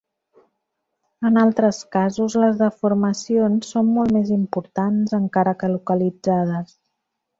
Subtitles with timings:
[1.29, 6.75] En altres casos, les deformacions són molt més importants, encara que localitzades.